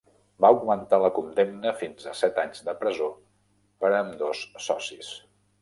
[0.43, 3.11] Va augmentar la condemna fins a set anys de presó
[3.85, 5.17] per a ambdós socis.